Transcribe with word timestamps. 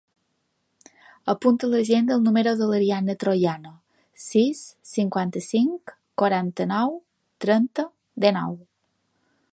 Apunta 1.33 1.67
a 1.67 1.69
l'agenda 1.73 2.15
el 2.15 2.23
número 2.27 2.53
de 2.61 2.69
l'Ariadna 2.71 3.17
Troyano: 3.25 3.75
sis, 4.25 4.63
cinquanta-cinc, 4.95 5.97
quaranta-nou, 6.23 6.99
trenta, 7.47 7.91
dinou. 8.27 8.61